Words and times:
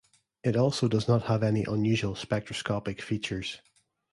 It 0.43 0.55
also 0.55 0.87
does 0.87 1.07
not 1.07 1.25
have 1.25 1.43
any 1.43 1.63
unusual 1.63 2.15
spectroscopic 2.15 3.03
features. 3.03 3.61